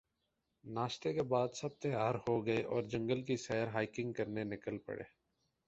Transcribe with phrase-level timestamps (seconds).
[0.63, 5.03] ناشتے کے بعد سب تیار ہو گئے اور جنگل کی سیر ہائیکنگ کرنے نکل پڑے